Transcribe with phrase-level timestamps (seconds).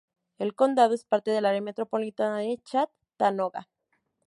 [0.39, 3.69] El condado es parte del área metropolitana de Chattanooga.